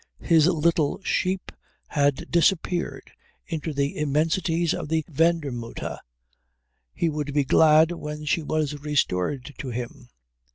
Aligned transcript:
His 0.23 0.47
little 0.47 0.99
sheep 1.03 1.51
had 1.89 2.25
disappeared 2.31 3.11
into 3.45 3.71
the 3.71 3.95
immensities 3.99 4.73
of 4.73 4.89
the 4.89 5.03
werdende 5.07 5.53
Mutter. 5.53 5.99
He 6.91 7.07
would 7.07 7.35
be 7.35 7.43
glad 7.45 7.91
when 7.91 8.25
she 8.25 8.41
was 8.41 8.79
restored 8.81 9.53
to 9.59 9.67
him. 9.69 10.09